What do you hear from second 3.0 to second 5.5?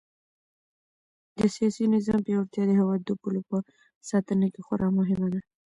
د پولو په ساتنه کې خورا مهمه ده.